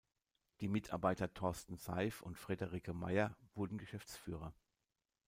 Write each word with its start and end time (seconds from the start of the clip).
Die 0.61 0.67
Mitarbeiter 0.67 1.31
Thorsten 1.31 1.77
Seif 1.77 2.23
und 2.23 2.35
Friederike 2.39 2.91
Meyer 2.91 3.37
wurden 3.53 3.77
Geschäftsführer. 3.77 4.51